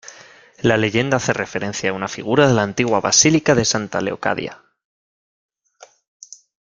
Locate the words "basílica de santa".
3.01-4.01